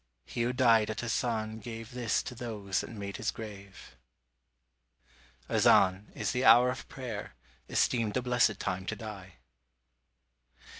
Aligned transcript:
He 0.25 0.41
who 0.41 0.51
died 0.51 0.89
at 0.89 1.03
Asan 1.03 1.59
gave 1.59 1.91
This 1.91 2.23
to 2.23 2.33
those 2.33 2.79
that 2.81 2.89
made 2.89 3.17
his 3.17 3.29
grave. 3.29 3.95
SIR 5.47 5.53
EDWIN 5.57 5.71
ARNOLD. 5.71 6.13
The 6.15 6.43
hour 6.43 6.71
of 6.71 6.89
prayer; 6.89 7.35
esteemed 7.69 8.17
a 8.17 8.23
blessed 8.23 8.59
time 8.59 8.87
to 8.87 8.95
die. 8.95 9.35